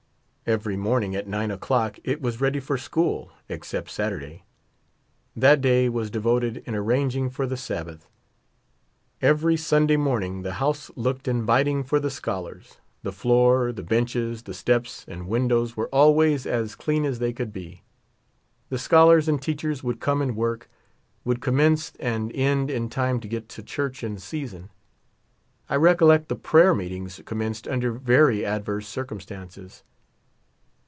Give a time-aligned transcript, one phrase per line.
[0.47, 4.43] Every morning at nine o'clock it was ready for school, except Saturday;
[5.33, 8.05] that day was devoted in arranging for the Sabbath.
[9.21, 14.53] Every Sunday morning the house looked inviting for the scholars— the floor, the benches, the
[14.53, 17.83] steps, and windows were always as clean as they could be.
[18.67, 20.69] The scholars and teachers would come and work;
[21.23, 24.69] would commence and end in time to get to church in season.
[25.69, 29.83] I recollect the prayer meetings commenced under very adverse cir cumstances.